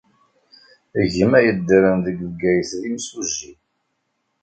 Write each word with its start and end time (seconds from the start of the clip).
Gma 1.13 1.39
yeddren 1.45 1.97
deg 2.05 2.17
Bgayet 2.31 2.71
d 2.81 2.83
imsujji. 2.89 3.53